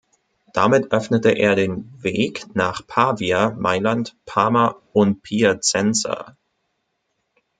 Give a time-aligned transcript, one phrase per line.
[0.51, 6.35] Damit öffnete er den Weg nach Pavia, Mailand, Parma und Piacenza.